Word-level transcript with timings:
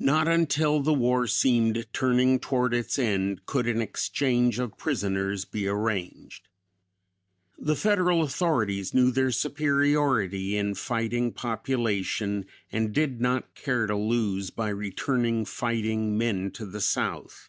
"Not 0.00 0.26
until 0.26 0.80
the 0.80 0.92
war 0.92 1.28
seemed 1.28 1.86
turning 1.92 2.40
toward 2.40 2.74
its 2.74 2.98
end 2.98 3.46
could 3.46 3.68
an 3.68 3.80
exchange 3.80 4.58
of 4.58 4.76
prisoners 4.76 5.44
be 5.44 5.68
arranged. 5.68 6.48
The 7.56 7.76
Federal 7.76 8.22
authorities 8.22 8.92
knew 8.92 9.12
their 9.12 9.30
superiority 9.30 10.56
in 10.56 10.74
fighting 10.74 11.30
population 11.30 12.44
and 12.72 12.92
did 12.92 13.20
not 13.20 13.54
care 13.54 13.86
to 13.86 13.94
lose 13.94 14.50
by 14.50 14.68
returning 14.68 15.44
fighting 15.44 16.18
men 16.18 16.50
to 16.54 16.66
the 16.66 16.80
South. 16.80 17.48